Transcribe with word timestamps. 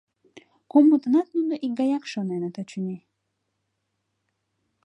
Кумытынат 0.71 1.27
нуно 1.35 1.55
икгаяк 1.65 2.03
шоненыт, 2.11 2.55
очыни. 2.61 2.97